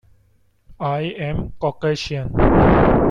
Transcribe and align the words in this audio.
I 0.95 1.01
am 1.19 1.51
Caucasian. 1.59 2.33